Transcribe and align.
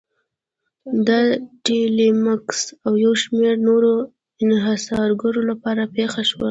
دا 1.07 1.19
د 1.29 1.35
ټیلمکس 1.65 2.59
او 2.85 2.91
یو 3.05 3.13
شمېر 3.23 3.53
نورو 3.67 3.93
انحصارګرو 4.43 5.41
لپاره 5.51 5.83
پېښه 5.95 6.21
شوه. 6.29 6.39